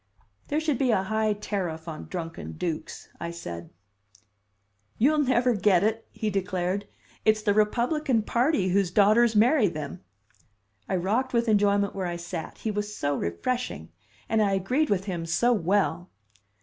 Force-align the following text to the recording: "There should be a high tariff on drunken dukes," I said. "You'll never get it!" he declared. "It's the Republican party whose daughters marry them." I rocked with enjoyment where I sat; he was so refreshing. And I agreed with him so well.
"There 0.47 0.59
should 0.59 0.79
be 0.79 0.89
a 0.89 1.03
high 1.03 1.33
tariff 1.33 1.87
on 1.87 2.07
drunken 2.07 2.53
dukes," 2.53 3.09
I 3.19 3.29
said. 3.29 3.69
"You'll 4.97 5.19
never 5.19 5.53
get 5.53 5.83
it!" 5.83 6.07
he 6.09 6.31
declared. 6.31 6.87
"It's 7.23 7.43
the 7.43 7.53
Republican 7.53 8.23
party 8.23 8.69
whose 8.69 8.89
daughters 8.89 9.35
marry 9.35 9.67
them." 9.67 10.01
I 10.89 10.95
rocked 10.95 11.33
with 11.33 11.47
enjoyment 11.47 11.93
where 11.93 12.07
I 12.07 12.15
sat; 12.15 12.57
he 12.57 12.71
was 12.71 12.95
so 12.95 13.15
refreshing. 13.15 13.89
And 14.27 14.41
I 14.41 14.53
agreed 14.53 14.89
with 14.89 15.05
him 15.05 15.27
so 15.27 15.53
well. 15.53 16.09